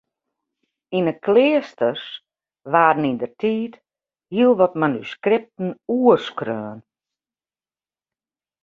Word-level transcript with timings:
Yn 0.97 1.05
'e 1.07 1.13
kleasters 1.25 2.05
waarden 2.71 3.09
yndertiid 3.11 3.73
hiel 4.31 4.53
wat 4.59 4.73
manuskripten 4.81 5.69
oerskreaun. 5.97 6.79